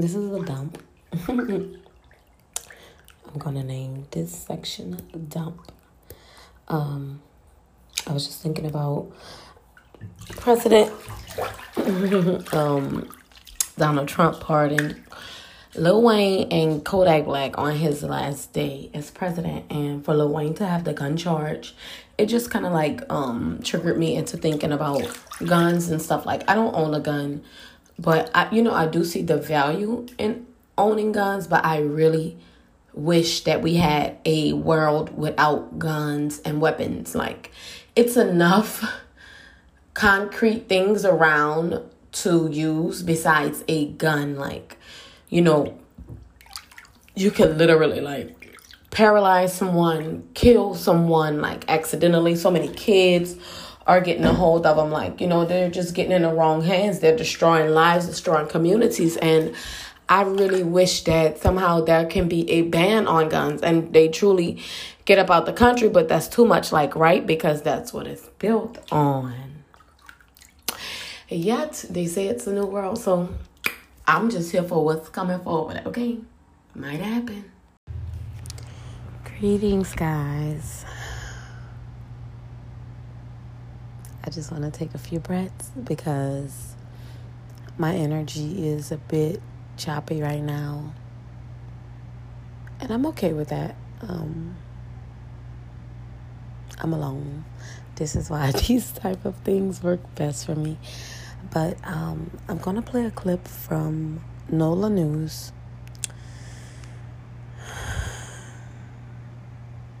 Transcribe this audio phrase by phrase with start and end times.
[0.00, 0.82] this is a dump.
[1.28, 1.80] I'm
[3.38, 5.72] gonna name this section dump.
[6.68, 7.20] Um,
[8.06, 9.10] I was just thinking about
[10.30, 10.92] President
[12.54, 13.10] um,
[13.76, 15.02] Donald Trump pardoned
[15.74, 20.54] Lil Wayne and Kodak Black on his last day as president, and for Lil Wayne
[20.54, 21.74] to have the gun charge,
[22.16, 25.02] it just kind of like um triggered me into thinking about
[25.44, 26.24] guns and stuff.
[26.24, 27.42] Like I don't own a gun,
[27.98, 32.36] but I you know I do see the value in owning guns, but I really
[32.92, 37.14] wish that we had a world without guns and weapons.
[37.14, 37.50] Like
[37.96, 38.84] it's enough
[39.94, 41.80] concrete things around
[42.10, 44.76] to use besides a gun like
[45.28, 45.78] you know,
[47.14, 48.56] you can literally like
[48.90, 52.34] paralyze someone, kill someone like accidentally.
[52.36, 53.36] So many kids
[53.88, 54.90] are getting a hold of them.
[54.90, 57.00] Like, you know, they're just getting in the wrong hands.
[57.00, 59.16] They're destroying lives, destroying communities.
[59.16, 59.54] And
[60.10, 64.62] I really wish that somehow there can be a ban on guns and they truly
[65.06, 68.28] get up out the country, but that's too much like right because that's what it's
[68.38, 69.64] built on.
[71.30, 73.34] Yet they say it's a new world, so
[74.06, 76.18] I'm just here for what's coming forward, okay?
[76.74, 77.50] Might happen.
[79.38, 80.84] Greetings, guys.
[84.28, 86.74] I just want to take a few breaths because
[87.78, 89.40] my energy is a bit
[89.78, 90.92] choppy right now.
[92.78, 93.74] And I'm okay with that.
[94.02, 94.54] Um,
[96.78, 97.46] I'm alone.
[97.94, 100.76] This is why these type of things work best for me.
[101.50, 105.52] But um, I'm going to play a clip from NOLA News.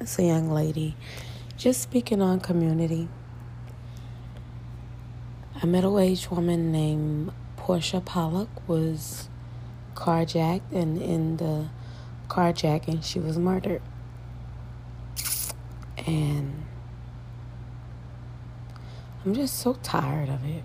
[0.00, 0.94] It's a young lady
[1.56, 3.08] just speaking on community.
[5.62, 9.28] A middle aged woman named Portia Pollock was
[9.94, 11.68] carjacked, and in the
[12.26, 13.80] carjacking, she was murdered.
[16.04, 16.66] And
[19.24, 20.64] I'm just so tired of it.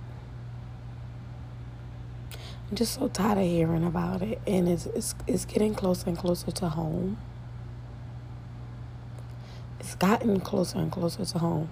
[2.68, 6.18] I'm just so tired of hearing about it, and it's it's it's getting closer and
[6.18, 7.18] closer to home.
[9.80, 11.70] It's gotten closer and closer to home.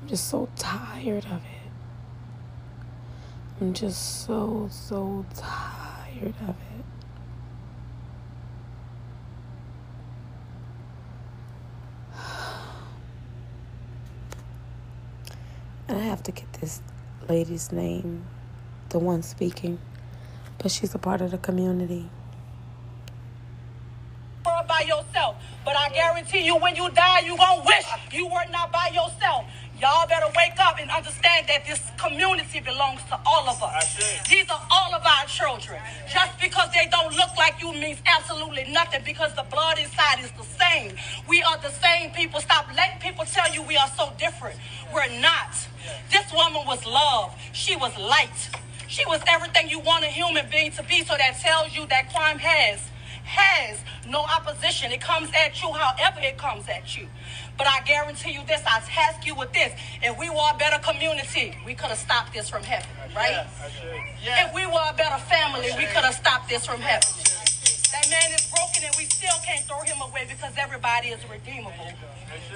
[0.00, 1.53] I'm just so tired of it.
[3.60, 6.84] I'm just so so tired of it.
[15.88, 16.80] And I have to get this
[17.28, 18.24] lady's name,
[18.88, 19.78] the one speaking
[20.64, 22.08] but she's a part of the community.
[24.66, 28.72] By yourself, but I guarantee you, when you die, you gonna wish you were not
[28.72, 29.44] by yourself.
[29.80, 33.98] Y'all better wake up and understand that this community belongs to all of us.
[34.30, 35.80] These are all of our children.
[36.12, 40.30] Just because they don't look like you means absolutely nothing because the blood inside is
[40.32, 40.92] the same.
[41.28, 42.40] We are the same people.
[42.40, 44.58] Stop letting people tell you we are so different.
[44.94, 45.54] We're not.
[46.10, 47.34] This woman was love.
[47.52, 48.48] She was light.
[48.86, 51.02] She was everything you want a human being to be.
[51.02, 52.80] So that tells you that crime has
[53.24, 54.92] has no opposition.
[54.92, 57.08] It comes at you however it comes at you.
[57.56, 59.72] But I guarantee you this, I task you with this.
[60.02, 63.46] If we were a better community, we could have stopped this from happening, right?
[64.22, 67.24] If we were a better family, we could have stopped this from happening.
[67.92, 71.92] That man is broken and we still can't throw him away because everybody is redeemable.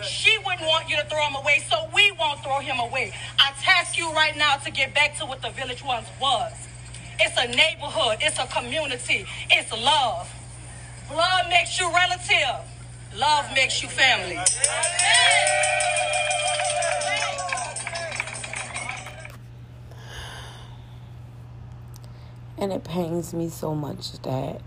[0.03, 3.15] She wouldn't want you to throw him away, so we won't throw him away.
[3.39, 6.53] I task you right now to get back to what the village once was.
[7.21, 10.29] It's a neighborhood, it's a community, it's love.
[11.08, 12.64] Blood makes you relative,
[13.16, 14.38] love makes you family.
[22.58, 24.60] And it pains me so much that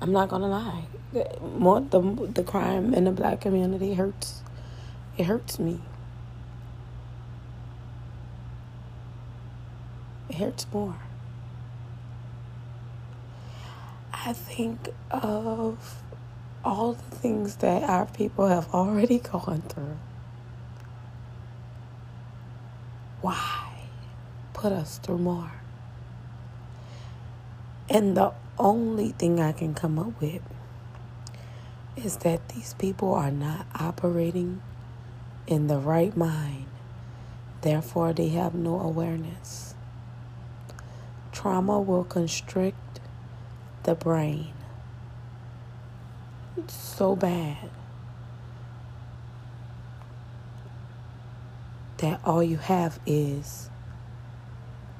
[0.00, 0.84] I'm not gonna lie.
[1.12, 4.42] The More the the crime in the black community hurts.
[5.18, 5.80] It hurts me.
[10.30, 10.96] It hurts more.
[14.24, 16.00] I think of
[16.64, 19.98] all the things that our people have already gone through.
[23.20, 23.88] Why
[24.52, 25.50] put us through more?
[27.88, 30.42] And the only thing I can come up with
[31.96, 34.62] is that these people are not operating
[35.48, 36.66] in the right mind.
[37.62, 39.74] Therefore, they have no awareness.
[41.32, 42.76] Trauma will constrict
[43.84, 44.52] the brain
[46.56, 47.70] it's so bad
[51.98, 53.70] that all you have is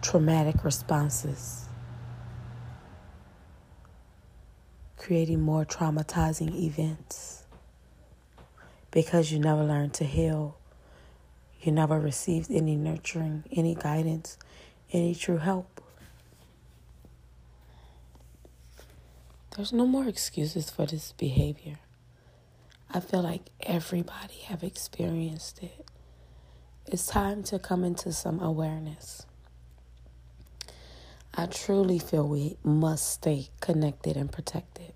[0.01, 1.63] traumatic responses
[5.03, 7.43] creating more traumatizing events.
[8.93, 10.57] Because you never learned to heal,
[11.61, 14.39] you never received any nurturing, any guidance,
[14.93, 15.83] any true help.
[19.55, 21.79] There's no more excuses for this behavior.
[22.91, 25.87] I feel like everybody have experienced it.
[26.87, 29.27] It's time to come into some awareness.
[31.35, 34.95] I truly feel we must stay connected and protected.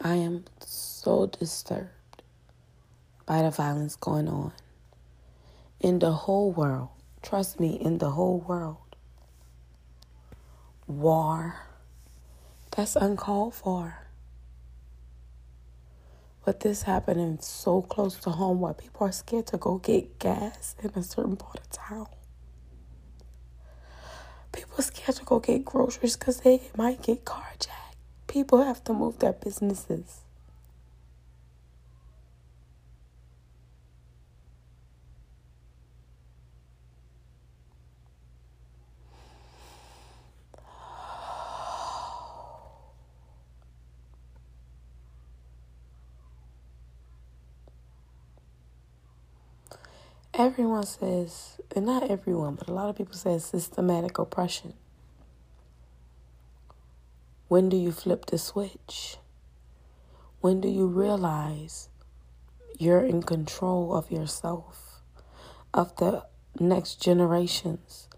[0.00, 2.22] I am so disturbed
[3.26, 4.52] by the violence going on
[5.78, 6.88] in the whole world.
[7.22, 8.81] Trust me, in the whole world.
[11.00, 11.56] War.
[12.76, 13.98] That's uncalled for.
[16.44, 20.74] But this happening so close to home where people are scared to go get gas
[20.82, 22.08] in a certain part of town.
[24.52, 27.96] People are scared to go get groceries because they might get carjacked.
[28.26, 30.22] People have to move their businesses.
[50.42, 54.74] Everyone says, and not everyone, but a lot of people say systematic oppression.
[57.46, 59.18] When do you flip the switch?
[60.40, 61.90] When do you realize
[62.76, 65.02] you're in control of yourself,
[65.72, 66.24] of the
[66.58, 68.08] next generations?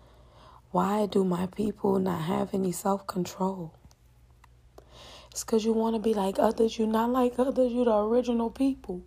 [0.70, 3.74] Why do my people not have any self control?
[5.30, 6.78] It's because you want to be like others.
[6.78, 7.70] You're not like others.
[7.70, 9.02] You're the original people.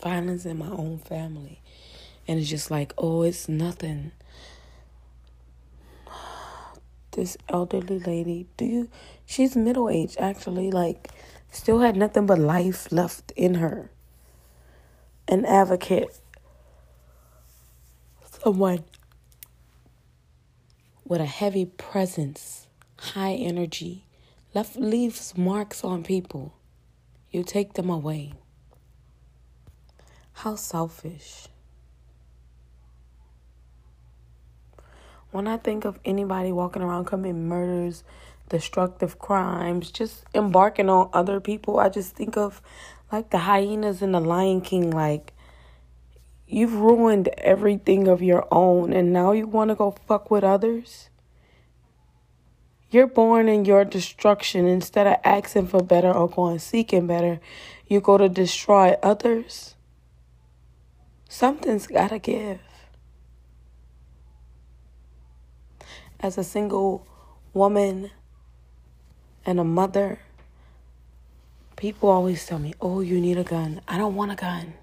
[0.00, 1.60] Violence in my own family.
[2.28, 4.12] And it's just like, oh, it's nothing.
[7.12, 8.88] This elderly lady, do you,
[9.24, 11.10] she's middle aged actually, like,
[11.50, 13.90] still had nothing but life left in her.
[15.26, 16.18] An advocate,
[18.42, 18.84] someone
[21.06, 22.66] with a heavy presence,
[22.98, 24.04] high energy,
[24.52, 26.54] left leaves marks on people.
[27.30, 28.34] You take them away.
[30.40, 31.48] How selfish.
[35.30, 38.04] When I think of anybody walking around committing murders,
[38.50, 42.60] destructive crimes, just embarking on other people, I just think of
[43.10, 44.90] like the hyenas in the Lion King.
[44.90, 45.32] Like,
[46.46, 51.08] you've ruined everything of your own, and now you want to go fuck with others?
[52.90, 54.66] You're born in your destruction.
[54.66, 57.40] Instead of asking for better or going seeking better,
[57.86, 59.75] you go to destroy others.
[61.28, 62.60] Something's got to give.
[66.20, 67.06] As a single
[67.52, 68.10] woman
[69.44, 70.20] and a mother,
[71.76, 73.80] people always tell me, Oh, you need a gun.
[73.86, 74.74] I don't want a gun.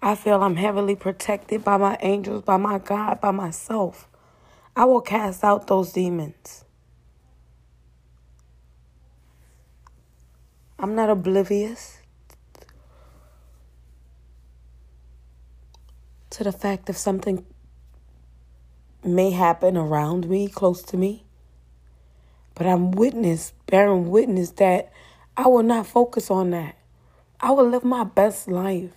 [0.00, 4.06] I feel I'm heavily protected by my angels, by my God, by myself.
[4.76, 6.64] I will cast out those demons.
[10.78, 11.97] I'm not oblivious.
[16.30, 17.44] To the fact if something
[19.04, 21.24] may happen around me, close to me.
[22.54, 24.92] But I'm witness, bearing witness that
[25.36, 26.76] I will not focus on that.
[27.40, 28.90] I will live my best life.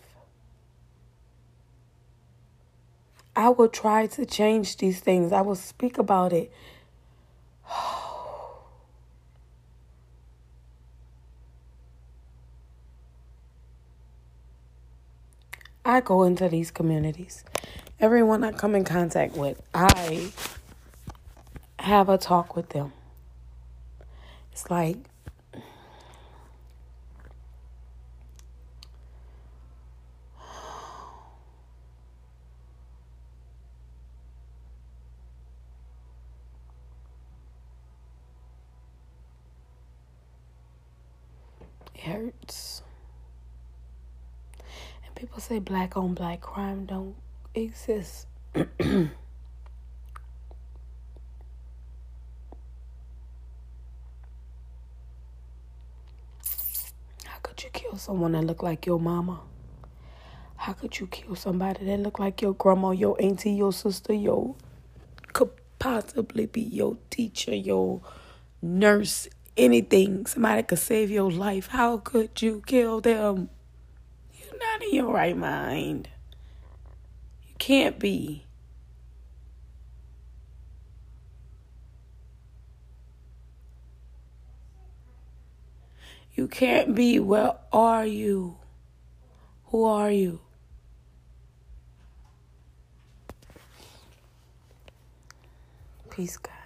[3.35, 5.31] I will try to change these things.
[5.31, 6.51] I will speak about it.
[15.91, 17.43] I go into these communities.
[17.99, 20.31] Everyone I come in contact with, I
[21.79, 22.93] have a talk with them.
[24.53, 24.95] It's like
[41.93, 42.81] it hurts.
[45.21, 47.13] People say black on black crime don't
[47.53, 48.25] exist.
[48.55, 48.63] How
[57.43, 59.41] could you kill someone that look like your mama?
[60.55, 64.55] How could you kill somebody that look like your grandma, your auntie, your sister, your
[65.33, 68.01] could possibly be your teacher, your
[68.59, 70.25] nurse, anything.
[70.25, 71.67] Somebody could save your life.
[71.67, 73.51] How could you kill them?
[74.61, 76.09] Not in your right mind.
[77.47, 78.45] You can't be.
[86.35, 87.19] You can't be.
[87.19, 88.57] Where are you?
[89.67, 90.39] Who are you?
[96.09, 96.60] Peace, God.